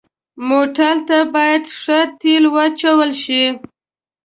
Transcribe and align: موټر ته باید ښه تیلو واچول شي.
موټر 0.49 0.95
ته 1.07 1.17
باید 1.35 1.63
ښه 1.79 1.99
تیلو 2.19 2.49
واچول 2.55 3.11
شي. 3.23 3.43